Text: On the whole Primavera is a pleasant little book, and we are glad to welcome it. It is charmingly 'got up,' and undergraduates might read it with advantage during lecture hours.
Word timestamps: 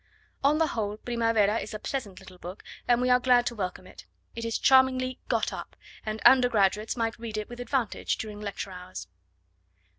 On 0.43 0.57
the 0.57 0.65
whole 0.65 0.97
Primavera 0.97 1.59
is 1.59 1.75
a 1.75 1.79
pleasant 1.79 2.19
little 2.19 2.39
book, 2.39 2.63
and 2.87 3.01
we 3.03 3.09
are 3.11 3.19
glad 3.19 3.45
to 3.45 3.53
welcome 3.55 3.85
it. 3.85 4.07
It 4.35 4.43
is 4.43 4.57
charmingly 4.57 5.19
'got 5.29 5.53
up,' 5.53 5.75
and 6.03 6.19
undergraduates 6.21 6.97
might 6.97 7.19
read 7.19 7.37
it 7.37 7.47
with 7.49 7.59
advantage 7.59 8.17
during 8.17 8.41
lecture 8.41 8.71
hours. 8.71 9.07